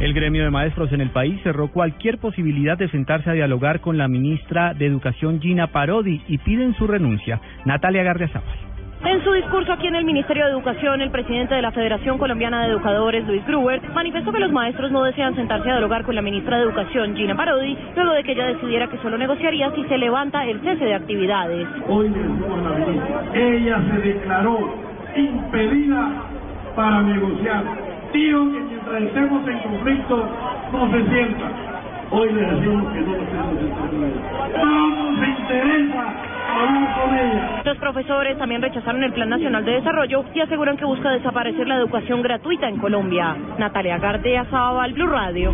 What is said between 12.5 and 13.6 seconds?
de Educadores, Luis